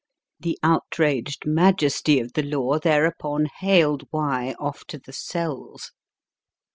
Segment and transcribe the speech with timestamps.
[0.39, 4.55] The outraged majesty of the law thereupon haled Y.
[4.57, 5.91] off to the cells.